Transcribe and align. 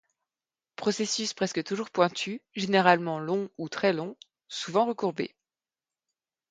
Processus 0.77 1.35
presque 1.35 1.63
toujours 1.63 1.91
pointus, 1.91 2.41
généralement 2.55 3.19
longs 3.19 3.51
ou 3.59 3.69
très 3.69 3.93
longs, 3.93 4.17
souvent 4.47 4.85
recourbés. 4.87 5.35